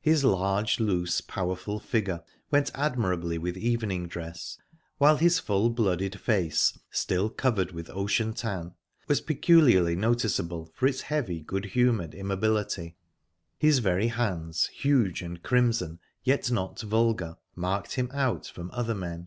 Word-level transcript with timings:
His 0.00 0.22
large, 0.22 0.78
loose, 0.78 1.20
powerful 1.20 1.80
figure 1.80 2.22
went 2.48 2.70
admirably 2.76 3.38
with 3.38 3.56
evening 3.56 4.06
dress, 4.06 4.56
while 4.98 5.16
his 5.16 5.40
full 5.40 5.68
blooded 5.68 6.20
face, 6.20 6.78
still 6.92 7.28
covered 7.28 7.72
with 7.72 7.90
ocean 7.90 8.34
tan, 8.34 8.74
was 9.08 9.20
peculiarly 9.20 9.96
noticeable 9.96 10.70
for 10.76 10.86
its 10.86 11.00
heavy, 11.00 11.40
good 11.40 11.64
humored 11.64 12.14
immobility; 12.14 12.94
his 13.58 13.80
very 13.80 14.06
hands, 14.06 14.66
huge 14.66 15.22
and 15.22 15.42
crimson, 15.42 15.98
yet 16.22 16.52
not 16.52 16.80
vulgar, 16.82 17.34
marked 17.56 17.94
him 17.94 18.08
out 18.12 18.46
from 18.46 18.70
other 18.74 18.94
men. 18.94 19.26